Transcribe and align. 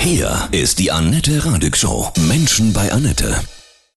Hier 0.00 0.48
ist 0.50 0.78
die 0.78 0.90
Annette 0.90 1.44
Radig 1.44 1.76
Show. 1.76 2.10
Menschen 2.20 2.72
bei 2.72 2.90
Annette. 2.90 3.38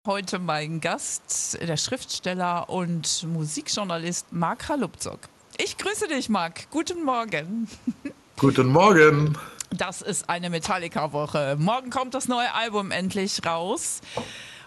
Heute 0.05 0.37
mein 0.37 0.81
Gast, 0.81 1.57
der 1.61 1.77
Schriftsteller 1.77 2.69
und 2.69 3.23
Musikjournalist 3.23 4.34
Marc 4.34 4.68
Halupzok. 4.68 5.21
Ich 5.58 5.78
grüße 5.78 6.10
dich, 6.10 6.28
Marc. 6.28 6.70
Guten 6.71 7.05
Morgen. 7.05 7.70
Guten 8.38 8.68
Morgen. 8.68 9.38
Das 9.70 10.02
ist 10.02 10.29
eine 10.29 10.50
Metallica-Woche. 10.50 11.55
Morgen 11.58 11.89
kommt 11.89 12.13
das 12.15 12.28
neue 12.28 12.54
Album 12.54 12.92
endlich 12.92 13.46
raus. 13.46 14.01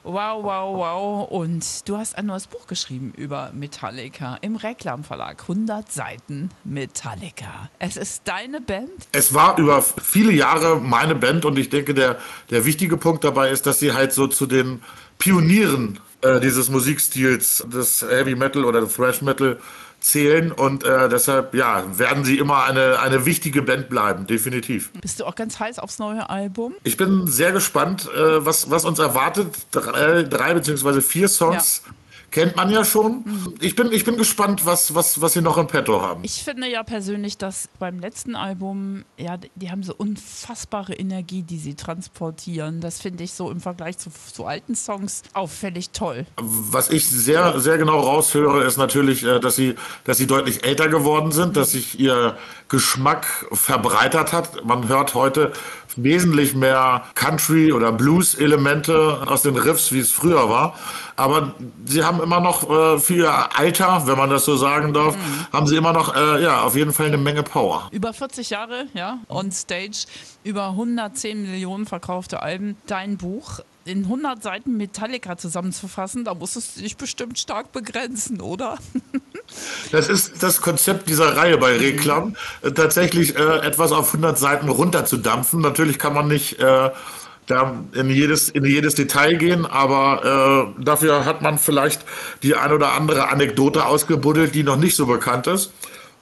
Wow, 0.09 0.45
wow, 0.45 0.77
wow. 0.77 1.29
Und 1.29 1.89
du 1.89 1.97
hast 1.97 2.17
ein 2.17 2.27
neues 2.27 2.47
Buch 2.47 2.69
geschrieben 2.69 3.13
über 3.17 3.51
Metallica 3.53 4.39
im 4.41 4.55
Reklamverlag. 4.55 5.43
100 5.43 5.91
Seiten 5.91 6.51
Metallica. 6.63 7.71
Es 7.81 7.97
ist 7.97 8.23
deine 8.25 8.61
Band? 8.61 9.09
Es 9.11 9.35
war 9.35 9.59
über 9.59 9.83
viele 9.83 10.31
Jahre 10.31 10.81
meine 10.81 11.17
Band 11.17 11.45
und 11.45 11.59
ich 11.59 11.71
denke, 11.71 11.93
der, 11.93 12.19
der 12.51 12.65
wichtige 12.65 12.97
Punkt 12.97 13.25
dabei 13.25 13.51
ist, 13.51 13.67
dass 13.67 13.81
sie 13.81 13.95
halt 13.95 14.13
so 14.13 14.29
zu 14.29 14.47
den 14.47 14.81
Pionieren 15.19 15.99
äh, 16.21 16.39
dieses 16.39 16.71
Musikstils 16.71 17.67
des 17.67 18.03
Heavy 18.03 18.37
Metal 18.37 18.65
oder 18.65 18.89
Thrash 18.89 19.23
Metal 19.23 19.59
zählen 20.01 20.53
und 20.53 20.85
äh, 20.85 21.09
deshalb 21.09 21.55
ja, 21.55 21.85
werden 21.99 22.25
sie 22.25 22.39
immer 22.39 22.65
eine, 22.65 23.01
eine 23.01 23.27
wichtige 23.27 23.63
Band 23.63 23.89
bleiben, 23.89 24.27
definitiv. 24.27 24.93
Bist 24.93 25.21
du 25.21 25.25
auch 25.25 25.35
ganz 25.35 25.59
heiß 25.59 25.79
aufs 25.79 25.99
neue 25.99 26.29
Album? 26.31 26.75
Ich 26.85 26.97
bin 26.97 27.27
sehr 27.27 27.53
gespannt, 27.53 28.09
äh, 28.15 28.45
was, 28.45 28.71
was 28.71 28.85
uns 28.85 28.99
erwartet. 28.99 29.55
Drei, 29.73 30.23
drei 30.23 30.55
beziehungsweise 30.55 31.03
vier 31.03 31.29
Songs. 31.29 31.83
Ja 31.87 31.93
kennt 32.31 32.57
man 32.57 32.71
ja 32.71 32.85
schon. 32.85 33.25
Ich 33.61 33.77
bin, 33.77 33.93
ich 33.93 34.05
bin 34.05 34.17
gespannt, 34.17 34.67
was, 34.67 34.95
was, 34.95 35.21
was 35.21 35.33
sie 35.33 35.41
noch 35.41 35.59
im 35.59 35.67
Petto 35.67 36.03
haben. 36.03 36.23
Ich 36.25 36.43
finde 36.43 36.69
ja 36.69 36.83
persönlich, 36.83 37.39
dass 37.39 37.69
beim 37.79 37.99
letzten 37.99 38.37
Album, 38.37 39.05
ja, 39.17 39.39
die 39.55 39.71
haben 39.71 39.83
so 39.83 39.95
unfassbare 39.97 40.95
Energie, 40.95 41.43
die 41.43 41.59
sie 41.59 41.75
transportieren. 41.75 42.81
Das 42.81 43.01
finde 43.01 43.25
ich 43.25 43.33
so 43.33 43.51
im 43.51 43.61
Vergleich 43.61 43.99
zu, 43.99 44.11
zu 44.11 44.45
alten 44.45 44.75
Songs 44.75 45.23
auffällig 45.33 45.91
toll. 45.91 46.27
Was 46.37 46.91
ich 46.91 47.09
sehr, 47.09 47.61
sehr 47.61 47.79
genau 47.79 48.01
raushöre, 48.01 48.65
ist 48.65 48.77
natürlich, 48.77 49.25
äh, 49.25 49.41
dass 49.41 49.57
sie, 49.57 49.75
dass 50.05 50.19
sie 50.19 50.27
deutlich 50.27 50.65
älter 50.65 50.89
geworden 50.89 51.33
sind, 51.33 51.57
dass 51.57 51.73
sich 51.73 51.99
ihr 51.99 52.37
Geschmack 52.69 53.47
verbreitert 53.53 54.33
hat. 54.33 54.65
Man 54.65 54.89
hört 54.89 55.15
heute 55.15 55.53
wesentlich 55.97 56.55
mehr 56.55 57.05
Country- 57.15 57.73
oder 57.73 57.93
Blues-Elemente 57.93 59.23
aus 59.27 59.43
den 59.43 59.57
Riffs, 59.57 59.93
wie 59.93 60.01
es 60.01 60.11
früher 60.11 60.49
war. 60.49 60.75
Aber 61.17 61.55
sie 61.87 62.05
haben 62.05 62.21
immer 62.23 62.41
noch 62.41 62.69
äh, 62.69 62.99
ihr 63.17 63.59
Alter, 63.59 64.07
wenn 64.07 64.19
man 64.19 64.31
das 64.31 64.45
so 64.45 64.57
sagen 64.57 64.93
darf, 64.93 65.17
mhm. 65.17 65.47
haben 65.53 65.67
sie 65.67 65.77
immer 65.77 65.93
noch, 65.93 66.15
äh, 66.15 66.43
ja, 66.43 66.63
auf 66.63 66.77
jeden 66.77 66.93
Fall 66.93 67.07
eine 67.07 67.17
Menge 67.17 67.43
Power. 67.43 67.89
Über 67.91 68.13
40 68.13 68.51
Jahre, 68.51 68.87
ja, 68.93 69.19
on 69.29 69.51
stage, 69.51 70.07
über 70.45 70.69
110 70.69 71.43
Millionen 71.43 71.87
verkaufte 71.87 72.43
Alben. 72.43 72.77
Dein 72.87 73.17
Buch 73.17 73.61
in 73.87 74.05
100 74.05 74.43
Seiten 74.43 74.77
Metallica 74.77 75.37
zusammenzufassen, 75.39 76.25
da 76.25 76.35
musstest 76.35 76.77
du 76.77 76.83
dich 76.83 76.97
bestimmt 76.97 77.39
stark 77.39 77.73
begrenzen, 77.73 78.41
oder? 78.41 78.79
Das 79.93 80.09
ist 80.09 80.43
das 80.43 80.61
Konzept 80.61 81.09
dieser 81.09 81.37
Reihe 81.37 81.59
bei 81.59 81.77
Reklam, 81.77 82.37
äh, 82.63 82.73
tatsächlich 82.73 83.37
äh, 83.37 83.59
etwas 83.59 83.93
auf 83.93 84.09
100 84.09 84.39
Seiten 84.39 84.69
runterzudampfen. 84.69 85.61
Natürlich 85.61 85.99
kann 85.99 86.15
man 86.15 86.29
nicht 86.29 86.59
äh, 86.59 86.91
da 87.47 87.75
in 87.95 88.11
jedes, 88.11 88.49
in 88.49 88.65
jedes 88.65 88.95
Detail 88.95 89.35
gehen, 89.35 89.67
aber 89.67 90.75
äh, 90.79 90.83
dafür 90.83 91.25
hat 91.25 91.43
man 91.43 91.59
vielleicht 91.59 92.05
die 92.43 92.55
ein 92.55 92.73
oder 92.73 92.93
andere 92.93 93.29
Anekdote 93.29 93.87
ausgebuddelt, 93.87 94.55
die 94.55 94.63
noch 94.63 94.77
nicht 94.77 94.97
so 94.97 95.07
bekannt 95.07 95.47
ist. 95.47 95.73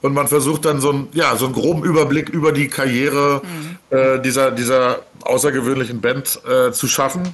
Und 0.01 0.13
man 0.13 0.27
versucht 0.27 0.65
dann 0.65 0.81
so, 0.81 0.91
ein, 0.91 1.07
ja, 1.13 1.35
so 1.35 1.45
einen 1.45 1.55
groben 1.55 1.83
Überblick 1.83 2.29
über 2.29 2.51
die 2.51 2.67
Karriere 2.67 3.41
mhm. 3.43 3.97
äh, 3.97 4.19
dieser, 4.19 4.51
dieser 4.51 4.99
außergewöhnlichen 5.23 5.99
Band 5.99 6.41
äh, 6.47 6.71
zu 6.71 6.87
schaffen. 6.87 7.33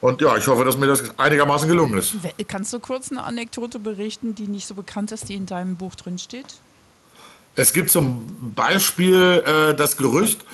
Und 0.00 0.22
ja, 0.22 0.36
ich 0.36 0.46
hoffe, 0.46 0.64
dass 0.64 0.78
mir 0.78 0.86
das 0.86 1.18
einigermaßen 1.18 1.68
gelungen 1.68 1.98
ist. 1.98 2.14
Kannst 2.48 2.72
du 2.72 2.80
kurz 2.80 3.10
eine 3.10 3.22
Anekdote 3.22 3.78
berichten, 3.78 4.34
die 4.34 4.48
nicht 4.48 4.66
so 4.66 4.74
bekannt 4.74 5.12
ist, 5.12 5.28
die 5.28 5.34
in 5.34 5.46
deinem 5.46 5.76
Buch 5.76 5.94
drin 5.94 6.18
steht? 6.18 6.46
Es 7.54 7.72
gibt 7.72 7.90
zum 7.90 8.54
Beispiel 8.54 9.42
äh, 9.44 9.74
das 9.74 9.96
Gerücht, 9.96 10.44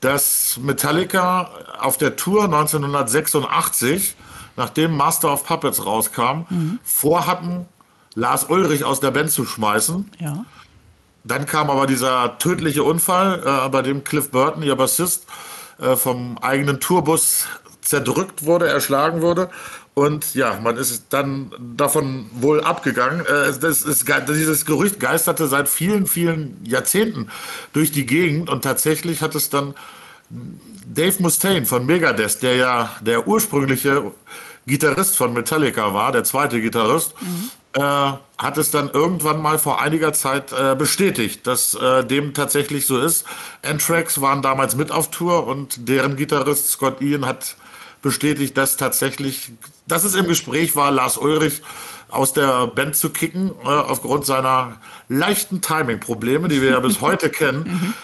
dass 0.00 0.58
Metallica 0.60 1.50
auf 1.80 1.98
der 1.98 2.16
Tour 2.16 2.44
1986, 2.44 4.16
nachdem 4.56 4.96
Master 4.96 5.32
of 5.32 5.44
Puppets 5.44 5.84
rauskam, 5.84 6.46
mhm. 6.48 6.78
vorhatten, 6.82 7.66
Lars 8.14 8.44
Ulrich 8.44 8.84
aus 8.84 8.98
der 9.00 9.10
Band 9.12 9.30
zu 9.30 9.44
schmeißen. 9.44 10.10
Ja. 10.18 10.44
Dann 11.22 11.46
kam 11.46 11.70
aber 11.70 11.86
dieser 11.86 12.38
tödliche 12.38 12.82
Unfall, 12.82 13.42
äh, 13.44 13.68
bei 13.68 13.82
dem 13.82 14.02
Cliff 14.02 14.30
Burton, 14.30 14.62
ihr 14.62 14.74
Bassist, 14.74 15.26
äh, 15.78 15.94
vom 15.94 16.38
eigenen 16.38 16.80
Tourbus 16.80 17.46
zerdrückt 17.88 18.44
wurde, 18.44 18.68
erschlagen 18.68 19.22
wurde. 19.22 19.50
Und 19.94 20.34
ja, 20.34 20.60
man 20.62 20.76
ist 20.76 21.06
dann 21.10 21.50
davon 21.76 22.30
wohl 22.32 22.62
abgegangen. 22.62 23.26
Äh, 23.26 23.50
ist, 23.50 24.06
dieses 24.28 24.64
Gerücht 24.64 25.00
geisterte 25.00 25.48
seit 25.48 25.68
vielen, 25.68 26.06
vielen 26.06 26.64
Jahrzehnten 26.64 27.30
durch 27.72 27.90
die 27.90 28.06
Gegend 28.06 28.48
und 28.48 28.62
tatsächlich 28.62 29.22
hat 29.22 29.34
es 29.34 29.50
dann 29.50 29.74
Dave 30.30 31.16
Mustaine 31.20 31.66
von 31.66 31.84
Megadeth, 31.84 32.42
der 32.42 32.56
ja 32.56 32.90
der 33.00 33.26
ursprüngliche 33.26 34.12
Gitarrist 34.66 35.16
von 35.16 35.32
Metallica 35.32 35.92
war, 35.94 36.12
der 36.12 36.22
zweite 36.22 36.60
Gitarrist, 36.60 37.14
mhm. 37.20 37.50
äh, 37.72 38.12
hat 38.38 38.56
es 38.56 38.70
dann 38.70 38.90
irgendwann 38.90 39.42
mal 39.42 39.58
vor 39.58 39.80
einiger 39.80 40.12
Zeit 40.12 40.52
äh, 40.52 40.76
bestätigt, 40.76 41.46
dass 41.46 41.74
äh, 41.74 42.04
dem 42.04 42.34
tatsächlich 42.34 42.86
so 42.86 43.00
ist. 43.00 43.26
Anthrax 43.62 44.20
waren 44.20 44.42
damals 44.42 44.76
mit 44.76 44.92
auf 44.92 45.10
Tour 45.10 45.46
und 45.46 45.88
deren 45.88 46.16
Gitarrist 46.16 46.70
Scott 46.70 47.00
Ian 47.00 47.26
hat 47.26 47.56
bestätigt, 48.08 48.56
dass 48.56 48.78
tatsächlich, 48.78 49.52
dass 49.86 50.04
es 50.04 50.14
im 50.14 50.26
Gespräch 50.26 50.74
war, 50.76 50.90
Lars 50.90 51.18
Ulrich 51.18 51.60
aus 52.08 52.32
der 52.32 52.66
Band 52.68 52.96
zu 52.96 53.10
kicken, 53.10 53.50
äh, 53.62 53.66
aufgrund 53.66 54.24
seiner 54.24 54.80
leichten 55.10 55.60
Timing-Probleme, 55.60 56.48
die 56.48 56.62
wir 56.62 56.70
ja 56.70 56.80
bis 56.80 57.02
heute 57.02 57.28
kennen. 57.40 57.64
Mhm. 57.64 57.94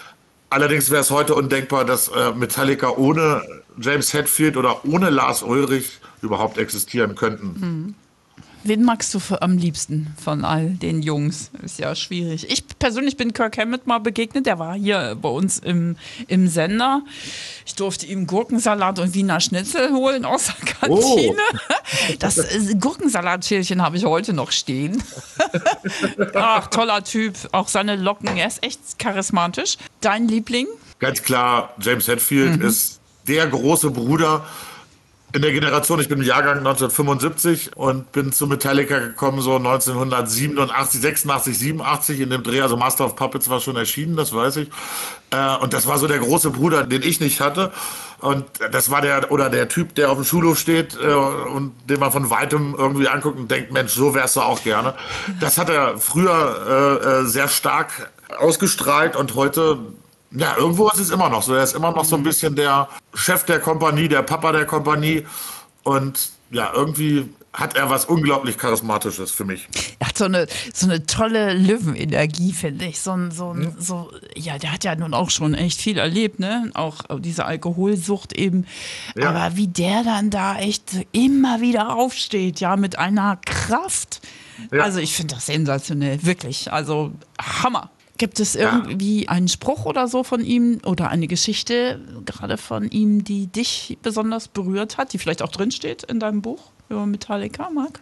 Allerdings 0.51 0.91
wäre 0.91 1.01
es 1.01 1.09
heute 1.09 1.33
undenkbar, 1.33 1.85
dass 1.85 2.07
äh, 2.09 2.31
Metallica 2.33 2.89
ohne 2.91 3.41
James 3.81 4.13
Hetfield 4.13 4.57
oder 4.57 4.85
ohne 4.85 5.09
Lars 5.09 5.41
Ulrich 5.41 5.99
überhaupt 6.21 6.59
existieren 6.59 7.15
könnten. 7.15 7.47
Mhm. 7.47 7.95
Wen 8.67 8.83
magst 8.83 9.13
du 9.13 9.19
am 9.41 9.59
liebsten 9.59 10.07
von 10.19 10.43
all 10.43 10.71
den 10.71 11.03
Jungs? 11.03 11.51
Ist 11.61 11.77
ja 11.77 11.93
schwierig. 11.93 12.49
Ich 12.49 12.63
persönlich 12.79 13.15
bin 13.15 13.31
Kirk 13.31 13.59
Hammett 13.59 13.85
mal 13.85 13.99
begegnet. 13.99 14.47
Der 14.47 14.57
war 14.57 14.73
hier 14.73 15.15
bei 15.21 15.29
uns 15.29 15.59
im, 15.59 15.97
im 16.27 16.47
Sender. 16.47 17.03
Ich 17.63 17.75
durfte 17.75 18.07
ihm 18.07 18.25
Gurkensalat 18.25 18.97
und 18.97 19.13
Wiener 19.13 19.39
Schnitzel 19.39 19.91
holen 19.91 20.25
aus 20.25 20.47
der 20.47 20.55
Kantine. 20.65 21.37
Oh. 21.37 22.13
Das 22.17 22.39
äh, 22.39 22.73
Gurkensalatschälchen 22.79 23.83
habe 23.83 23.97
ich 23.97 24.05
heute 24.05 24.33
noch 24.33 24.51
stehen. 24.51 25.03
Ach, 26.33 26.65
toller 26.65 27.03
Typ. 27.03 27.35
Auch 27.51 27.67
seine 27.67 27.95
Locken. 27.95 28.35
Er 28.35 28.47
ist 28.47 28.63
echt 28.63 28.97
charismatisch. 28.97 29.77
Dein 30.01 30.27
Liebling? 30.27 30.65
Ganz 30.97 31.21
klar, 31.21 31.75
James 31.79 32.07
Hetfield 32.07 32.57
mhm. 32.57 32.65
ist 32.65 32.99
der 33.27 33.45
große 33.45 33.91
Bruder 33.91 34.43
in 35.35 35.41
der 35.41 35.51
Generation, 35.51 35.99
ich 35.99 36.07
bin 36.07 36.19
im 36.19 36.25
Jahrgang 36.25 36.59
1975 36.59 37.75
und 37.75 38.13
bin 38.13 38.31
zu 38.31 38.47
Metallica 38.47 38.99
gekommen 38.99 39.41
so 39.41 39.57
1987, 39.57 41.01
86, 41.01 41.59
87 41.59 42.19
in 42.21 42.29
dem 42.29 42.41
Dreh, 42.41 42.61
also 42.61 42.77
Master 42.77 43.05
of 43.05 43.17
Puppets 43.17 43.49
war 43.49 43.59
schon 43.59 43.75
erschienen, 43.75 44.15
das 44.15 44.33
weiß 44.33 44.55
ich. 44.57 44.69
Äh, 45.31 45.57
und 45.57 45.73
das 45.73 45.87
war 45.87 45.97
so 45.97 46.07
der 46.07 46.19
große 46.19 46.51
Bruder, 46.51 46.83
den 46.83 47.01
ich 47.01 47.19
nicht 47.19 47.41
hatte. 47.41 47.73
Und 48.21 48.45
das 48.71 48.89
war 48.89 49.01
der, 49.01 49.29
oder 49.29 49.49
der 49.49 49.67
Typ, 49.67 49.93
der 49.95 50.09
auf 50.09 50.15
dem 50.15 50.23
Schulhof 50.23 50.57
steht 50.57 50.97
äh, 50.97 51.13
und 51.13 51.73
den 51.89 51.99
man 51.99 52.13
von 52.13 52.29
weitem 52.29 52.73
irgendwie 52.77 53.09
anguckt 53.09 53.37
und 53.37 53.51
denkt, 53.51 53.73
Mensch, 53.73 53.91
so 53.91 54.15
wärst 54.15 54.37
du 54.37 54.41
auch 54.41 54.63
gerne. 54.63 54.93
Das 55.41 55.57
hat 55.57 55.69
er 55.69 55.97
früher 55.97 57.01
äh, 57.03 57.23
äh 57.23 57.25
sehr 57.25 57.49
stark 57.49 58.09
ausgestrahlt 58.39 59.17
und 59.17 59.35
heute 59.35 59.79
ja, 60.35 60.55
irgendwo 60.57 60.89
ist 60.89 60.99
es 60.99 61.09
immer 61.09 61.29
noch 61.29 61.43
so. 61.43 61.53
Er 61.53 61.63
ist 61.63 61.75
immer 61.75 61.91
noch 61.91 62.05
so 62.05 62.15
ein 62.15 62.23
bisschen 62.23 62.55
der 62.55 62.89
Chef 63.13 63.45
der 63.45 63.59
Kompanie, 63.59 64.07
der 64.07 64.21
Papa 64.21 64.51
der 64.51 64.65
Kompanie. 64.65 65.25
Und 65.83 66.29
ja, 66.51 66.71
irgendwie 66.73 67.29
hat 67.53 67.75
er 67.77 67.89
was 67.89 68.05
unglaublich 68.05 68.57
Charismatisches 68.57 69.31
für 69.31 69.45
mich. 69.45 69.67
Er 69.99 70.07
hat 70.09 70.17
so 70.17 70.25
eine, 70.25 70.47
so 70.73 70.87
eine 70.87 71.05
tolle 71.05 71.53
Löwenenergie, 71.53 72.51
finde 72.51 72.85
ich. 72.85 72.99
So 72.99 73.11
ein, 73.11 73.31
so, 73.31 73.51
ein, 73.51 73.67
hm. 73.67 73.75
so, 73.79 74.11
ja, 74.35 74.57
der 74.57 74.73
hat 74.73 74.83
ja 74.83 74.95
nun 74.95 75.13
auch 75.13 75.29
schon 75.29 75.53
echt 75.53 75.79
viel 75.79 75.97
erlebt, 75.97 76.39
ne? 76.39 76.69
Auch 76.73 76.97
diese 77.19 77.45
Alkoholsucht 77.45 78.33
eben. 78.33 78.65
Ja. 79.15 79.29
Aber 79.29 79.55
wie 79.55 79.67
der 79.67 80.03
dann 80.03 80.29
da 80.29 80.57
echt 80.57 80.91
immer 81.13 81.61
wieder 81.61 81.95
aufsteht, 81.95 82.59
ja, 82.59 82.75
mit 82.75 82.99
einer 82.99 83.37
Kraft. 83.45 84.21
Ja. 84.71 84.83
Also 84.83 84.99
ich 84.99 85.13
finde 85.15 85.35
das 85.35 85.45
sensationell, 85.45 86.23
wirklich. 86.25 86.71
Also 86.73 87.11
Hammer. 87.41 87.89
Gibt 88.17 88.39
es 88.39 88.55
irgendwie 88.55 89.23
ja. 89.23 89.29
einen 89.29 89.47
Spruch 89.47 89.85
oder 89.85 90.07
so 90.07 90.23
von 90.23 90.41
ihm 90.41 90.79
oder 90.85 91.09
eine 91.09 91.27
Geschichte 91.27 91.99
gerade 92.25 92.57
von 92.57 92.89
ihm, 92.89 93.23
die 93.23 93.47
dich 93.47 93.97
besonders 94.01 94.47
berührt 94.47 94.97
hat, 94.97 95.11
die 95.13 95.17
vielleicht 95.17 95.41
auch 95.41 95.51
drinsteht 95.51 96.03
in 96.03 96.19
deinem 96.19 96.41
Buch 96.41 96.71
über 96.89 97.05
Metallica, 97.05 97.69
Marc? 97.69 97.99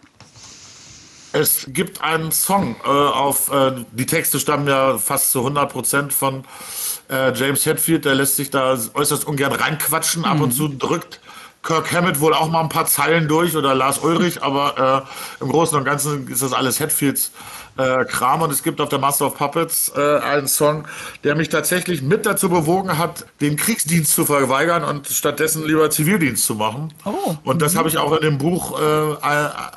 Es 1.32 1.66
gibt 1.70 2.04
einen 2.04 2.32
Song 2.32 2.76
äh, 2.86 2.88
auf, 2.88 3.52
äh, 3.52 3.84
die 3.92 4.06
Texte 4.06 4.40
stammen 4.40 4.68
ja 4.68 5.00
fast 5.00 5.32
zu 5.32 5.40
100 5.40 5.72
Prozent 5.72 6.14
von 6.14 6.44
Äh, 7.10 7.34
James 7.34 7.66
Hetfield, 7.66 8.06
der 8.06 8.16
lässt 8.16 8.38
sich 8.38 8.50
da 8.50 8.78
äußerst 8.94 9.28
ungern 9.28 9.52
reinquatschen. 9.52 10.26
Ab 10.26 10.40
und 10.40 10.52
zu 10.52 10.68
drückt 10.68 11.20
Kirk 11.64 11.94
Hammett 11.94 12.20
wohl 12.20 12.34
auch 12.34 12.50
mal 12.50 12.62
ein 12.62 12.70
paar 12.70 12.86
Zeilen 12.86 13.28
durch 13.28 13.56
oder 13.56 13.74
Lars 13.74 14.00
Ulrich, 14.00 14.44
aber 14.44 15.06
äh, 15.40 15.44
im 15.44 15.50
Großen 15.50 15.78
und 15.78 15.86
Ganzen 15.86 16.28
ist 16.28 16.42
das 16.42 16.54
alles 16.54 16.80
Hetfields 16.80 17.32
äh, 17.78 18.06
Kram. 18.06 18.42
Und 18.42 18.52
es 18.52 18.64
gibt 18.64 18.82
auf 18.82 18.90
der 18.90 19.00
Master 19.00 19.28
of 19.28 19.38
Puppets 19.38 19.92
äh, 19.96 20.20
einen 20.20 20.48
Song, 20.48 20.88
der 21.24 21.36
mich 21.36 21.50
tatsächlich 21.50 22.02
mit 22.02 22.26
dazu 22.26 22.50
bewogen 22.50 22.98
hat, 22.98 23.26
den 23.42 23.56
Kriegsdienst 23.56 24.14
zu 24.14 24.26
verweigern 24.26 24.84
und 24.84 25.08
stattdessen 25.08 25.66
lieber 25.66 25.90
Zivildienst 25.90 26.46
zu 26.46 26.56
machen. 26.56 26.94
Oh. 27.06 27.36
Und 27.44 27.62
das 27.62 27.76
habe 27.76 27.90
ich 27.90 27.98
auch 27.98 28.12
in 28.14 28.22
dem 28.22 28.38
Buch 28.38 28.80
äh, 28.80 29.16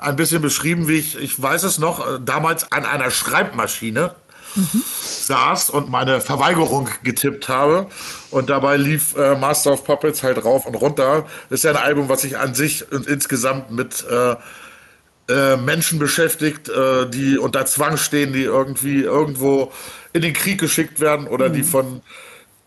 ein 0.01 0.17
bisschen 0.17 0.43
beschrieben, 0.43 0.89
wie 0.89 0.99
ich, 0.99 1.17
ich 1.19 1.41
weiß 1.41 1.63
es 1.63 1.79
noch, 1.79 2.01
äh, 2.01 2.19
damals 2.21 2.71
an 2.73 2.85
einer 2.85 3.11
Schreibmaschine 3.11 4.15
mhm. 4.57 4.83
saß 5.01 5.71
und 5.71 5.89
meine 5.89 6.21
Verweigerung 6.21 6.89
getippt 7.03 7.49
habe. 7.49 7.87
Und 8.31 8.51
dabei 8.51 8.77
lief 8.77 9.17
äh, 9.17 9.37
Master 9.37 9.73
of 9.73 9.85
Puppets 9.85 10.23
halt 10.23 10.45
rauf 10.45 10.67
und 10.67 10.75
runter. 10.75 11.27
Das 11.49 11.61
ist 11.61 11.65
ja 11.65 11.71
ein 11.71 11.77
Album, 11.77 12.09
was 12.09 12.23
sich 12.23 12.39
an 12.39 12.55
sich 12.55 12.91
und 12.91 13.07
insgesamt 13.07 13.71
mit 13.71 14.05
äh, 14.11 14.37
äh, 15.29 15.57
Menschen 15.57 15.99
beschäftigt, 15.99 16.69
äh, 16.69 17.09
die 17.09 17.39
unter 17.39 17.67
Zwang 17.67 17.97
stehen, 17.97 18.33
die 18.33 18.45
irgendwie 18.45 19.03
irgendwo 19.03 19.73
in 20.13 20.23
den 20.23 20.33
Krieg 20.33 20.61
geschickt 20.61 21.01
werden 21.01 21.27
oder 21.27 21.49
mhm. 21.49 21.53
die 21.53 21.63
von 21.63 22.03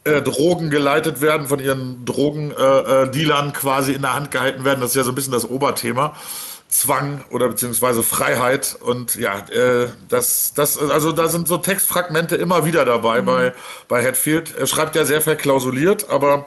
äh, 0.03 0.21
Drogen 0.21 0.69
geleitet 0.69 1.21
werden, 1.21 1.47
von 1.47 1.59
ihren 1.59 2.06
Drogendealern 2.06 3.53
quasi 3.53 3.94
in 3.94 4.01
der 4.01 4.13
Hand 4.13 4.31
gehalten 4.31 4.65
werden. 4.65 4.81
Das 4.81 4.91
ist 4.91 4.95
ja 4.95 5.03
so 5.03 5.12
ein 5.12 5.15
bisschen 5.15 5.33
das 5.33 5.50
Oberthema. 5.50 6.15
Zwang 6.69 7.25
oder 7.31 7.50
beziehungsweise 7.50 8.04
Freiheit 8.04 8.77
und 8.80 9.16
ja, 9.16 9.39
äh, 9.50 9.89
das, 10.07 10.54
das, 10.54 10.77
also 10.77 11.12
da 11.12 11.27
sind 11.27 11.48
so 11.48 11.57
Textfragmente 11.57 12.36
immer 12.36 12.63
wieder 12.63 12.86
dabei 12.86 13.21
mhm. 13.21 13.25
bei, 13.25 13.54
bei 13.88 14.06
Hatfield. 14.06 14.56
Er 14.56 14.68
schreibt 14.68 14.95
ja 14.95 15.04
sehr 15.04 15.21
verklausuliert, 15.21 16.10
aber 16.10 16.45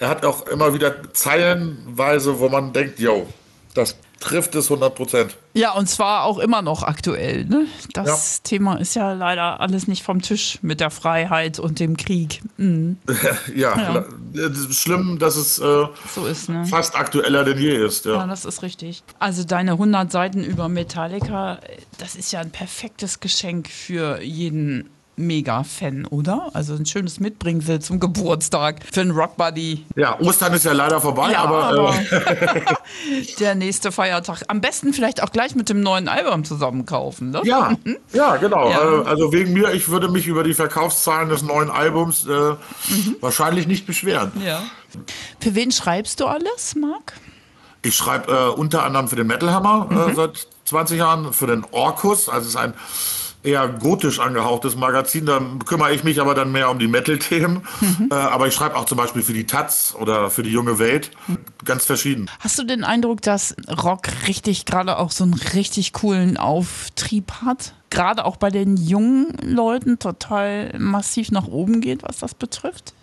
er 0.00 0.08
hat 0.08 0.24
auch 0.24 0.46
immer 0.48 0.74
wieder 0.74 1.12
Zeilenweise, 1.12 2.40
wo 2.40 2.48
man 2.48 2.72
denkt, 2.72 2.98
yo, 2.98 3.28
das 3.72 3.96
trifft 4.20 4.54
es 4.54 4.70
100 4.70 4.94
Prozent. 4.94 5.36
Ja, 5.52 5.72
und 5.72 5.88
zwar 5.88 6.24
auch 6.24 6.38
immer 6.38 6.62
noch 6.62 6.82
aktuell. 6.82 7.44
Ne? 7.44 7.66
Das 7.92 8.36
ja. 8.36 8.42
Thema 8.44 8.76
ist 8.76 8.94
ja 8.94 9.12
leider 9.12 9.60
alles 9.60 9.88
nicht 9.88 10.02
vom 10.02 10.22
Tisch 10.22 10.58
mit 10.62 10.80
der 10.80 10.90
Freiheit 10.90 11.58
und 11.58 11.80
dem 11.80 11.96
Krieg. 11.96 12.42
Mhm. 12.56 12.98
ja, 13.54 13.76
ja. 13.76 14.04
schlimm, 14.70 15.18
dass 15.18 15.36
es 15.36 15.58
äh, 15.58 15.86
so 16.14 16.26
ist, 16.26 16.48
ne? 16.48 16.64
fast 16.66 16.96
aktueller 16.96 17.44
denn 17.44 17.58
je 17.58 17.76
ist. 17.76 18.04
Ja. 18.04 18.14
ja, 18.14 18.26
das 18.26 18.44
ist 18.44 18.62
richtig. 18.62 19.02
Also 19.18 19.44
deine 19.44 19.72
100 19.72 20.10
Seiten 20.10 20.42
über 20.42 20.68
Metallica, 20.68 21.58
das 21.98 22.16
ist 22.16 22.32
ja 22.32 22.40
ein 22.40 22.50
perfektes 22.50 23.20
Geschenk 23.20 23.68
für 23.68 24.20
jeden 24.22 24.90
Mega-Fan, 25.16 26.06
oder? 26.06 26.50
Also 26.52 26.74
ein 26.74 26.86
schönes 26.86 27.20
Mitbringsel 27.20 27.80
zum 27.80 28.00
Geburtstag 28.00 28.80
für 28.92 29.00
einen 29.00 29.12
Rockbuddy. 29.12 29.84
Ja, 29.96 30.20
Ostern 30.20 30.52
ist 30.52 30.64
ja 30.64 30.72
leider 30.72 31.00
vorbei, 31.00 31.32
ja, 31.32 31.42
aber, 31.42 31.64
aber 31.64 31.94
äh 32.10 32.60
der 33.40 33.54
nächste 33.54 33.92
Feiertag. 33.92 34.42
Am 34.48 34.60
besten 34.60 34.92
vielleicht 34.92 35.22
auch 35.22 35.30
gleich 35.30 35.54
mit 35.54 35.68
dem 35.68 35.80
neuen 35.80 36.08
Album 36.08 36.44
zusammen 36.44 36.84
kaufen, 36.84 37.30
ne? 37.30 37.40
Ja, 37.44 37.76
mhm. 37.84 37.96
ja 38.12 38.36
genau. 38.36 38.70
Ja. 38.70 39.02
Äh, 39.02 39.06
also 39.06 39.32
wegen 39.32 39.52
mir, 39.52 39.72
ich 39.72 39.88
würde 39.88 40.08
mich 40.08 40.26
über 40.26 40.44
die 40.44 40.54
Verkaufszahlen 40.54 41.30
des 41.30 41.42
neuen 41.42 41.70
Albums 41.70 42.26
äh, 42.26 42.30
mhm. 42.30 43.16
wahrscheinlich 43.20 43.66
nicht 43.66 43.86
beschweren. 43.86 44.32
Ja. 44.44 44.62
Für 45.40 45.54
wen 45.54 45.72
schreibst 45.72 46.20
du 46.20 46.26
alles, 46.26 46.74
Marc? 46.74 47.14
Ich 47.82 47.94
schreibe 47.94 48.32
äh, 48.32 48.48
unter 48.58 48.84
anderem 48.84 49.08
für 49.08 49.16
den 49.16 49.26
Metal 49.26 49.50
Hammer 49.50 49.88
äh, 49.90 50.10
mhm. 50.10 50.14
seit 50.14 50.48
20 50.66 50.98
Jahren, 50.98 51.32
für 51.32 51.46
den 51.46 51.64
Orkus, 51.70 52.28
also 52.28 52.42
es 52.42 52.48
ist 52.48 52.56
ein 52.56 52.74
eher 53.46 53.68
gotisch 53.68 54.18
angehauchtes 54.18 54.76
Magazin. 54.76 55.26
Da 55.26 55.40
kümmere 55.64 55.94
ich 55.94 56.04
mich 56.04 56.20
aber 56.20 56.34
dann 56.34 56.52
mehr 56.52 56.70
um 56.70 56.78
die 56.78 56.88
Metal-Themen. 56.88 57.62
Mhm. 57.80 58.08
Äh, 58.10 58.14
aber 58.14 58.48
ich 58.48 58.54
schreibe 58.54 58.76
auch 58.76 58.84
zum 58.84 58.98
Beispiel 58.98 59.22
für 59.22 59.32
die 59.32 59.46
Taz 59.46 59.94
oder 59.98 60.30
für 60.30 60.42
die 60.42 60.50
junge 60.50 60.78
Welt. 60.78 61.10
Ganz 61.64 61.84
verschieden. 61.84 62.28
Hast 62.40 62.58
du 62.58 62.64
den 62.64 62.84
Eindruck, 62.84 63.22
dass 63.22 63.54
Rock 63.82 64.08
richtig 64.26 64.64
gerade 64.64 64.98
auch 64.98 65.10
so 65.10 65.24
einen 65.24 65.34
richtig 65.34 65.92
coolen 65.92 66.36
Auftrieb 66.36 67.32
hat? 67.44 67.74
Gerade 67.90 68.24
auch 68.24 68.36
bei 68.36 68.50
den 68.50 68.76
jungen 68.76 69.36
Leuten 69.42 69.98
total 69.98 70.76
massiv 70.78 71.30
nach 71.30 71.46
oben 71.46 71.80
geht, 71.80 72.02
was 72.02 72.18
das 72.18 72.34
betrifft? 72.34 72.94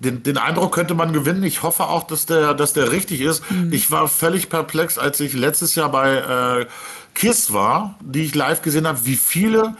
Den, 0.00 0.22
den, 0.22 0.38
Eindruck 0.38 0.72
könnte 0.72 0.94
man 0.94 1.12
gewinnen. 1.12 1.42
Ich 1.42 1.64
hoffe 1.64 1.84
auch, 1.84 2.04
dass 2.04 2.24
der, 2.24 2.54
dass 2.54 2.72
der 2.72 2.92
richtig 2.92 3.20
ist. 3.20 3.42
Mhm. 3.50 3.72
Ich 3.72 3.90
war 3.90 4.06
völlig 4.06 4.48
perplex, 4.48 4.96
als 4.96 5.18
ich 5.18 5.32
letztes 5.32 5.74
Jahr 5.74 5.90
bei 5.90 6.60
äh, 6.60 6.66
KISS 7.14 7.52
war, 7.52 7.96
die 8.00 8.22
ich 8.24 8.34
live 8.34 8.62
gesehen 8.62 8.86
habe, 8.86 9.04
wie 9.04 9.16
viele 9.16 9.74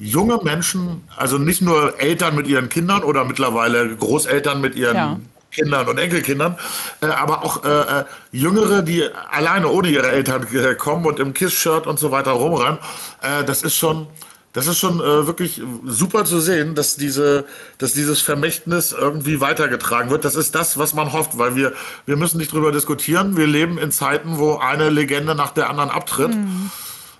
junge 0.00 0.40
Menschen, 0.42 1.04
also 1.16 1.38
nicht 1.38 1.62
nur 1.62 2.00
Eltern 2.00 2.34
mit 2.34 2.48
ihren 2.48 2.68
Kindern 2.68 3.04
oder 3.04 3.24
mittlerweile 3.24 3.94
Großeltern 3.94 4.60
mit 4.60 4.74
ihren 4.74 4.96
ja. 4.96 5.20
Kindern 5.52 5.88
und 5.88 5.98
Enkelkindern, 5.98 6.58
äh, 7.02 7.06
aber 7.06 7.44
auch 7.44 7.64
äh, 7.64 8.00
äh 8.00 8.04
Jüngere, 8.32 8.82
die 8.82 9.04
alleine 9.30 9.68
ohne 9.68 9.88
ihre 9.88 10.10
Eltern 10.10 10.46
äh, 10.52 10.74
kommen 10.74 11.04
und 11.06 11.20
im 11.20 11.34
KISS-Shirt 11.34 11.86
und 11.86 11.98
so 11.98 12.10
weiter 12.10 12.32
rumrennen. 12.32 12.78
Äh, 13.22 13.44
das 13.44 13.62
ist 13.62 13.76
schon, 13.76 14.06
das 14.52 14.66
ist 14.66 14.78
schon 14.78 15.00
äh, 15.00 15.26
wirklich 15.26 15.62
super 15.84 16.24
zu 16.24 16.40
sehen, 16.40 16.74
dass 16.74 16.96
diese, 16.96 17.44
dass 17.78 17.92
dieses 17.92 18.20
Vermächtnis 18.20 18.92
irgendwie 18.92 19.40
weitergetragen 19.40 20.10
wird. 20.10 20.24
Das 20.24 20.34
ist 20.34 20.54
das, 20.56 20.76
was 20.76 20.92
man 20.92 21.12
hofft, 21.12 21.38
weil 21.38 21.54
wir, 21.54 21.72
wir 22.04 22.16
müssen 22.16 22.38
nicht 22.38 22.52
drüber 22.52 22.72
diskutieren. 22.72 23.36
Wir 23.36 23.46
leben 23.46 23.78
in 23.78 23.92
Zeiten, 23.92 24.38
wo 24.38 24.56
eine 24.56 24.90
Legende 24.90 25.36
nach 25.36 25.52
der 25.52 25.70
anderen 25.70 25.90
abtritt. 25.90 26.34
Mhm. 26.34 26.70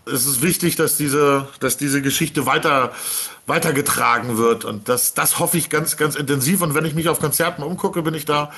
Es 0.07 0.27
ist 0.27 0.43
wichtig, 0.43 0.75
dass 0.75 0.97
diese, 0.97 1.47
dass 1.61 1.77
diese 1.77 2.03
Geschichte 2.03 2.47
weiter, 2.47 2.93
weitergetragen 3.51 4.39
wird. 4.39 4.65
Und 4.65 4.89
das, 4.89 5.13
das 5.13 5.39
hoffe 5.39 5.59
ich 5.59 5.69
ganz, 5.69 5.99
ganz 5.99 6.15
intensiv. 6.15 6.63
Und 6.63 6.75
wenn 6.75 6.87
ich 6.87 6.95
mich 6.95 7.11
auf 7.11 7.21
Konzerten 7.21 7.63
umgucke, 7.63 8.03
bin 8.03 8.15
ich 8.15 8.25
da 8.25 8.51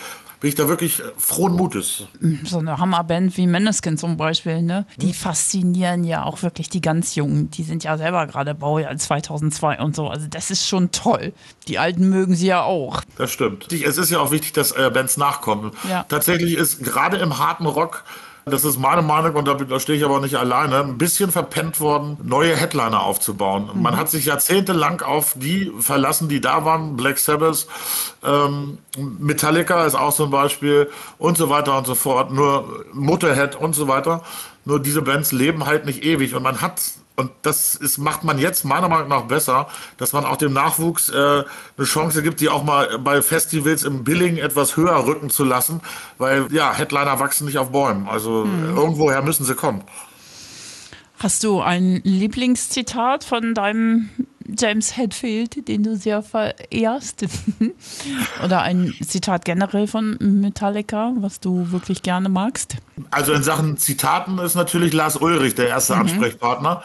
bin 0.42 0.48
ich 0.48 0.56
da 0.56 0.66
wirklich 0.66 0.98
äh, 0.98 1.04
frohen 1.16 1.54
Mutes. 1.54 2.02
So 2.42 2.58
eine 2.58 2.78
Hammerband 2.78 3.36
wie 3.36 3.46
Meneskin 3.46 3.96
zum 3.96 4.16
Beispiel, 4.16 4.60
ne? 4.60 4.86
die 4.96 5.06
hm. 5.06 5.14
faszinieren 5.14 6.02
ja 6.02 6.24
auch 6.24 6.42
wirklich 6.42 6.68
die 6.68 6.80
ganz 6.80 7.14
Jungen. 7.14 7.48
Die 7.52 7.62
sind 7.62 7.84
ja 7.84 7.96
selber 7.96 8.26
gerade 8.26 8.52
Baujahr 8.52 8.96
2002 8.96 9.78
und 9.78 9.94
so. 9.94 10.08
Also 10.08 10.26
das 10.26 10.50
ist 10.50 10.66
schon 10.66 10.90
toll. 10.90 11.32
Die 11.68 11.78
Alten 11.78 12.08
mögen 12.08 12.34
sie 12.34 12.48
ja 12.48 12.62
auch. 12.62 13.02
Das 13.16 13.30
stimmt. 13.30 13.72
Es 13.72 13.98
ist 13.98 14.10
ja 14.10 14.18
auch 14.18 14.32
wichtig, 14.32 14.52
dass 14.52 14.72
äh, 14.72 14.90
Bands 14.92 15.16
nachkommen. 15.16 15.70
Ja. 15.88 16.04
Tatsächlich 16.08 16.54
ist 16.54 16.82
gerade 16.82 17.18
im 17.18 17.38
harten 17.38 17.66
Rock 17.66 18.02
das 18.44 18.64
ist 18.64 18.78
meine 18.78 19.02
Meinung 19.02 19.34
und 19.36 19.46
da, 19.46 19.80
stehe 19.80 19.96
ich 19.96 20.04
aber 20.04 20.20
nicht 20.20 20.34
alleine, 20.34 20.80
ein 20.80 20.98
bisschen 20.98 21.30
verpennt 21.30 21.78
worden, 21.80 22.16
neue 22.22 22.56
Headliner 22.56 23.02
aufzubauen. 23.02 23.70
Mhm. 23.72 23.82
Man 23.82 23.96
hat 23.96 24.10
sich 24.10 24.24
jahrzehntelang 24.24 25.00
auf 25.02 25.34
die 25.36 25.72
verlassen, 25.78 26.28
die 26.28 26.40
da 26.40 26.64
waren, 26.64 26.96
Black 26.96 27.18
Sabbath, 27.18 27.66
ähm, 28.24 28.78
Metallica 28.96 29.84
ist 29.84 29.94
auch 29.94 30.12
so 30.12 30.24
ein 30.24 30.30
Beispiel 30.30 30.90
und 31.18 31.36
so 31.36 31.50
weiter 31.50 31.78
und 31.78 31.86
so 31.86 31.94
fort, 31.94 32.32
nur 32.32 32.84
Mutterhead 32.92 33.56
und 33.56 33.74
so 33.74 33.88
weiter. 33.88 34.22
Nur 34.64 34.80
diese 34.80 35.02
Bands 35.02 35.32
leben 35.32 35.66
halt 35.66 35.86
nicht 35.86 36.04
ewig 36.04 36.34
und 36.34 36.42
man 36.42 36.60
hat 36.60 36.80
und 37.16 37.30
das 37.42 37.74
ist, 37.74 37.98
macht 37.98 38.24
man 38.24 38.38
jetzt 38.38 38.64
meiner 38.64 38.88
Meinung 38.88 39.08
nach 39.08 39.22
besser, 39.22 39.68
dass 39.98 40.12
man 40.12 40.24
auch 40.24 40.36
dem 40.36 40.52
Nachwuchs 40.52 41.10
äh, 41.10 41.44
eine 41.76 41.86
Chance 41.86 42.22
gibt, 42.22 42.40
die 42.40 42.48
auch 42.48 42.64
mal 42.64 42.98
bei 42.98 43.20
Festivals 43.20 43.84
im 43.84 44.02
Billing 44.04 44.38
etwas 44.38 44.76
höher 44.76 45.06
rücken 45.06 45.28
zu 45.28 45.44
lassen, 45.44 45.82
weil 46.18 46.52
ja, 46.52 46.72
Headliner 46.72 47.20
wachsen 47.20 47.46
nicht 47.46 47.58
auf 47.58 47.70
Bäumen. 47.70 48.08
Also 48.08 48.44
hm. 48.44 48.76
irgendwoher 48.76 49.22
müssen 49.22 49.44
sie 49.44 49.54
kommen. 49.54 49.82
Hast 51.18 51.44
du 51.44 51.60
ein 51.60 52.00
Lieblingszitat 52.02 53.22
von 53.22 53.54
deinem 53.54 54.10
James 54.58 54.96
Hetfield, 54.96 55.68
den 55.68 55.82
du 55.82 55.96
sehr 55.96 56.22
verehrst? 56.22 57.24
Oder 58.44 58.62
ein 58.62 58.94
Zitat 59.06 59.44
generell 59.44 59.86
von 59.86 60.16
Metallica, 60.20 61.12
was 61.16 61.40
du 61.40 61.70
wirklich 61.72 62.02
gerne 62.02 62.28
magst? 62.28 62.76
Also 63.10 63.32
in 63.32 63.42
Sachen 63.42 63.76
Zitaten 63.76 64.38
ist 64.38 64.54
natürlich 64.54 64.92
Lars 64.92 65.16
Ulrich 65.16 65.54
der 65.54 65.68
erste 65.68 65.94
mhm. 65.94 66.02
Ansprechpartner. 66.02 66.82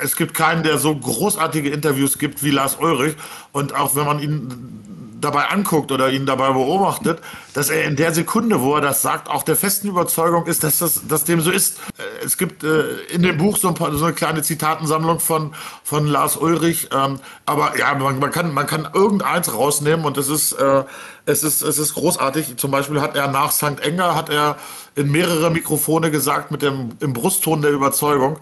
Es 0.00 0.16
gibt 0.16 0.34
keinen, 0.34 0.62
der 0.62 0.78
so 0.78 0.94
großartige 0.94 1.70
Interviews 1.70 2.18
gibt 2.18 2.42
wie 2.42 2.50
Lars 2.50 2.76
Ulrich. 2.76 3.16
Und 3.52 3.74
auch 3.74 3.94
wenn 3.96 4.06
man 4.06 4.20
ihn 4.20 5.09
dabei 5.20 5.46
anguckt 5.46 5.92
oder 5.92 6.10
ihn 6.10 6.26
dabei 6.26 6.52
beobachtet, 6.52 7.20
dass 7.54 7.70
er 7.70 7.84
in 7.84 7.96
der 7.96 8.12
Sekunde, 8.12 8.60
wo 8.60 8.74
er 8.74 8.80
das 8.80 9.02
sagt, 9.02 9.28
auch 9.28 9.42
der 9.42 9.56
festen 9.56 9.88
Überzeugung 9.88 10.46
ist, 10.46 10.64
dass 10.64 10.78
das 10.78 11.06
dass 11.06 11.24
dem 11.24 11.40
so 11.40 11.50
ist. 11.50 11.78
Äh, 11.98 12.24
es 12.24 12.38
gibt 12.38 12.64
äh, 12.64 12.96
in 13.12 13.22
dem 13.22 13.36
Buch 13.36 13.56
so, 13.56 13.68
ein 13.68 13.74
paar, 13.74 13.92
so, 13.92 14.04
eine 14.04 14.14
kleine 14.14 14.42
Zitatensammlung 14.42 15.20
von, 15.20 15.54
von 15.84 16.06
Lars 16.06 16.36
Ulrich, 16.36 16.88
ähm, 16.92 17.20
aber 17.46 17.78
ja, 17.78 17.94
man, 17.94 18.18
man, 18.18 18.30
kann, 18.30 18.52
man 18.54 18.66
kann 18.66 18.88
irgendeins 18.92 19.52
rausnehmen 19.52 20.04
und 20.04 20.16
es 20.16 20.28
ist, 20.28 20.52
äh, 20.52 20.84
es, 21.26 21.42
ist, 21.42 21.62
es 21.62 21.78
ist 21.78 21.94
großartig. 21.94 22.56
Zum 22.56 22.70
Beispiel 22.70 23.00
hat 23.00 23.16
er 23.16 23.28
nach 23.28 23.52
St. 23.52 23.80
Enger 23.80 24.14
hat 24.14 24.30
er 24.30 24.56
in 24.94 25.10
mehrere 25.10 25.50
Mikrofone 25.50 26.10
gesagt 26.10 26.50
mit 26.50 26.62
dem 26.62 26.90
im 27.00 27.12
Brustton 27.12 27.62
der 27.62 27.70
Überzeugung, 27.70 28.38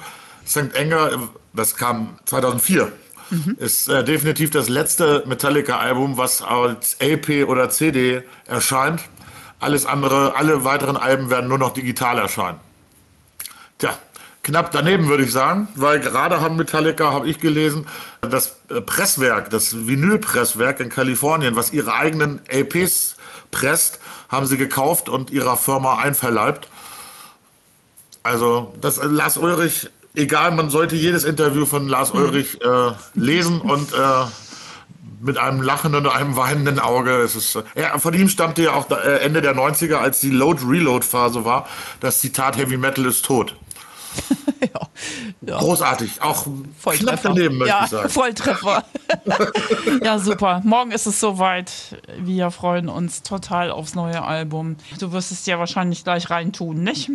St. 0.46 0.74
Enger, 0.74 1.10
das 1.52 1.76
kam 1.76 2.18
2004 2.24 2.90
Mhm. 3.30 3.56
Ist 3.58 3.88
äh, 3.88 4.04
definitiv 4.04 4.50
das 4.50 4.68
letzte 4.68 5.24
Metallica-Album, 5.26 6.16
was 6.16 6.42
als 6.42 6.96
LP 7.00 7.46
oder 7.46 7.70
CD 7.70 8.22
erscheint. 8.46 9.02
Alles 9.60 9.86
andere, 9.86 10.36
alle 10.36 10.64
weiteren 10.64 10.96
Alben 10.96 11.30
werden 11.30 11.48
nur 11.48 11.58
noch 11.58 11.72
digital 11.72 12.18
erscheinen. 12.18 12.60
Tja, 13.78 13.96
knapp 14.42 14.70
daneben, 14.70 15.08
würde 15.08 15.24
ich 15.24 15.32
sagen, 15.32 15.68
weil 15.74 16.00
gerade 16.00 16.40
haben 16.40 16.56
Metallica, 16.56 17.12
habe 17.12 17.28
ich 17.28 17.38
gelesen, 17.38 17.86
das 18.20 18.56
äh, 18.70 18.80
Presswerk, 18.80 19.50
das 19.50 19.86
Vinylpresswerk 19.86 20.80
in 20.80 20.88
Kalifornien, 20.88 21.56
was 21.56 21.72
ihre 21.72 21.94
eigenen 21.94 22.40
LPs 22.48 23.16
presst, 23.50 24.00
haben 24.28 24.46
sie 24.46 24.56
gekauft 24.56 25.08
und 25.08 25.30
ihrer 25.30 25.56
Firma 25.56 25.98
einverleibt. 25.98 26.68
Also, 28.22 28.74
das 28.80 29.00
Lars 29.02 29.38
Ulrich, 29.38 29.90
egal, 30.18 30.50
man 30.52 30.70
sollte 30.70 30.96
jedes 30.96 31.24
Interview 31.24 31.64
von 31.64 31.88
Lars 31.88 32.12
Mhm. 32.12 32.20
Ulrich 32.20 32.60
äh, 32.62 32.92
lesen 33.14 33.60
und 33.60 33.92
äh, 33.92 33.96
mit 35.20 35.38
einem 35.38 35.62
lachenden 35.62 36.06
und 36.06 36.12
einem 36.12 36.36
weinenden 36.36 36.78
Auge. 36.78 37.10
Es 37.22 37.34
ist, 37.34 37.56
äh, 37.56 37.62
ja, 37.76 37.98
von 37.98 38.14
ihm 38.14 38.28
stammte 38.28 38.62
ja 38.62 38.72
auch 38.72 38.90
äh, 38.90 39.20
Ende 39.20 39.40
der 39.42 39.56
90er, 39.56 39.96
als 39.96 40.20
die 40.20 40.30
Load-Reload-Phase 40.30 41.44
war, 41.44 41.66
das 42.00 42.20
Zitat 42.20 42.56
Heavy 42.56 42.76
Metal 42.76 43.04
ist 43.06 43.24
tot. 43.24 43.56
ja. 44.74 44.80
ja. 45.42 45.58
Großartig, 45.58 46.22
auch 46.22 46.46
knapp 46.84 47.20
daneben, 47.22 47.58
möchte 47.58 47.74
ja, 47.74 47.84
ich 47.84 47.90
sagen. 47.90 48.08
Volltreffer. 48.18 48.84
ja, 50.02 50.18
super. 50.18 50.60
Morgen 50.64 50.90
ist 50.90 51.06
es 51.06 51.20
soweit. 51.20 51.72
Wir 52.18 52.50
freuen 52.50 52.88
uns 52.88 53.22
total 53.22 53.70
aufs 53.70 53.94
neue 53.94 54.22
Album. 54.22 54.76
Du 54.98 55.12
wirst 55.12 55.32
es 55.32 55.46
ja 55.46 55.58
wahrscheinlich 55.58 56.04
gleich 56.04 56.30
reintun, 56.30 56.82
nicht? 56.82 57.10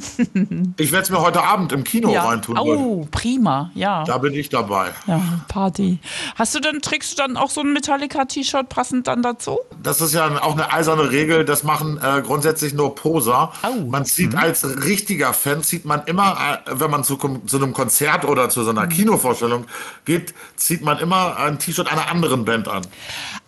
Ich 0.78 0.92
werde 0.92 1.04
es 1.04 1.10
mir 1.10 1.22
heute 1.22 1.44
Abend 1.44 1.72
im 1.72 1.84
Kino 1.84 2.12
ja. 2.12 2.26
reintun. 2.26 2.58
Oh, 2.58 3.08
prima. 3.12 3.72
Ja. 3.76 4.04
Da 4.06 4.18
bin 4.18 4.34
ich 4.34 4.50
dabei. 4.50 4.92
Ja, 5.08 5.22
Party. 5.48 6.00
Hast 6.36 6.56
du 6.56 6.60
dann, 6.60 6.82
trägst 6.82 7.14
du 7.14 7.24
dann 7.24 7.38
auch 7.38 7.50
so 7.50 7.62
ein 7.62 7.74
Metallica-T-Shirt 7.74 8.70
passend 8.70 9.08
dann 9.08 9.22
dazu? 9.22 9.60
Das 9.82 10.02
ist 10.02 10.14
ja 10.14 10.42
auch 10.42 10.54
eine 10.54 10.72
eiserne 10.72 11.12
Regel, 11.12 11.46
das 11.46 11.64
machen 11.64 12.00
äh, 12.02 12.22
grundsätzlich 12.22 12.74
nur 12.74 12.96
Poser. 12.96 13.52
Au. 13.62 13.74
Man 13.90 14.06
zieht 14.06 14.36
als 14.36 14.66
richtiger 14.86 15.34
Fan, 15.34 15.64
zieht 15.64 15.86
man 15.86 16.04
immer, 16.06 16.62
äh, 16.66 16.72
wenn 16.80 16.92
man 16.92 17.04
zu, 17.04 17.18
zu 17.48 17.58
einem 17.58 17.74
Konzert 17.74 18.26
oder 18.26 18.50
zu 18.50 18.64
so 18.64 18.72
Mhm. 18.72 18.78
einer 18.78 18.88
Kinovorstellung 18.88 19.66
geht, 20.06 20.34
zieht 20.56 20.84
man 20.84 21.00
immer 21.00 21.38
ein 21.38 21.60
T-Shirt 21.60 21.92
einer 21.92 22.10
anderen 22.10 22.46
Band 22.46 22.68
an. 22.68 22.86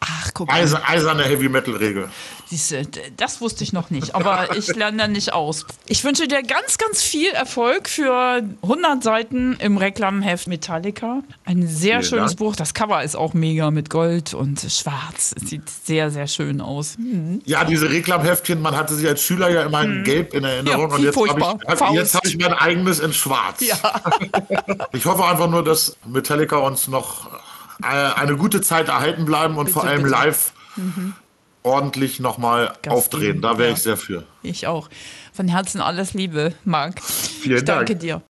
Ach, 0.07 0.31
guck 0.33 0.47
mal. 0.47 0.55
Eise, 0.55 0.85
eiserne 0.87 1.23
Heavy 1.23 1.49
Metal 1.49 1.75
Regel. 1.75 2.09
Siehste, 2.47 2.83
d- 2.85 3.01
das 3.17 3.41
wusste 3.41 3.63
ich 3.63 3.73
noch 3.73 3.89
nicht, 3.89 4.13
aber 4.13 4.55
ich 4.57 4.67
lerne 4.75 4.97
da 4.97 5.07
nicht 5.07 5.33
aus. 5.33 5.65
Ich 5.87 6.03
wünsche 6.03 6.27
dir 6.27 6.43
ganz, 6.43 6.77
ganz 6.77 7.01
viel 7.01 7.31
Erfolg 7.31 7.89
für 7.89 8.43
100 8.61 9.01
Seiten 9.03 9.53
im 9.59 9.77
Reklamheft 9.77 10.47
Metallica. 10.47 11.23
Ein 11.43 11.65
sehr 11.67 12.01
Vielen 12.01 12.03
schönes 12.03 12.31
Dank. 12.31 12.37
Buch. 12.39 12.55
Das 12.55 12.75
Cover 12.75 13.03
ist 13.03 13.15
auch 13.15 13.33
mega 13.33 13.71
mit 13.71 13.89
Gold 13.89 14.35
und 14.35 14.59
Schwarz. 14.69 15.33
Es 15.41 15.49
sieht 15.49 15.63
sehr, 15.69 16.11
sehr 16.11 16.27
schön 16.27 16.61
aus. 16.61 16.97
Hm. 16.97 17.41
Ja, 17.45 17.63
diese 17.63 17.89
Reklamheftchen, 17.89 18.61
man 18.61 18.75
hatte 18.77 18.93
sie 18.93 19.07
als 19.07 19.23
Schüler 19.23 19.49
ja 19.49 19.63
immer 19.63 19.81
in 19.83 20.03
Gelb 20.03 20.35
in 20.35 20.43
Erinnerung 20.43 20.89
Ja, 20.89 20.95
und 20.97 21.03
jetzt 21.03 21.17
habe 21.17 21.27
ich, 21.27 21.67
hab, 21.81 21.91
jetzt 21.93 22.13
hab 22.15 22.25
ich 22.25 22.37
mein 22.37 22.53
eigenes 22.53 22.99
in 22.99 23.11
Schwarz. 23.13 23.63
Ich 24.93 25.05
hoffe 25.05 25.25
einfach 25.25 25.49
nur, 25.49 25.63
dass 25.63 25.97
Metallica 26.05 26.57
uns 26.57 26.87
noch 26.87 27.29
eine 27.81 28.37
gute 28.37 28.61
Zeit 28.61 28.87
erhalten 28.87 29.25
bleiben 29.25 29.57
und 29.57 29.65
Bitte, 29.65 29.73
vor 29.79 29.83
allem 29.83 30.03
bitte. 30.03 30.11
live 30.13 30.53
ordentlich 31.63 32.19
nochmal 32.19 32.73
aufdrehen. 32.87 33.41
Da 33.41 33.57
wäre 33.57 33.69
ja. 33.69 33.73
ich 33.75 33.81
sehr 33.81 33.97
für. 33.97 34.23
Ich 34.43 34.67
auch. 34.67 34.89
Von 35.33 35.47
Herzen 35.47 35.81
alles 35.81 36.13
Liebe, 36.13 36.53
Marc. 36.63 37.01
Vielen 37.01 37.57
ich 37.57 37.65
danke 37.65 37.93
Dank. 37.93 37.99
dir. 37.99 38.21